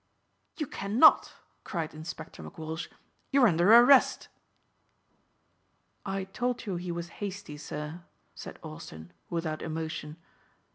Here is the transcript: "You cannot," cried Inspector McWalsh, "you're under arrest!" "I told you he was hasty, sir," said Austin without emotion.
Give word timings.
"You 0.57 0.65
cannot," 0.65 1.31
cried 1.63 1.93
Inspector 1.93 2.41
McWalsh, 2.41 2.87
"you're 3.31 3.47
under 3.47 3.71
arrest!" 3.71 4.29
"I 6.03 6.23
told 6.23 6.65
you 6.65 6.77
he 6.77 6.91
was 6.91 7.09
hasty, 7.21 7.55
sir," 7.55 8.01
said 8.33 8.57
Austin 8.63 9.13
without 9.29 9.61
emotion. 9.61 10.17